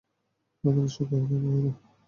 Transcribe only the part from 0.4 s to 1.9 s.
আমাদের সুখী হতে দেবে না।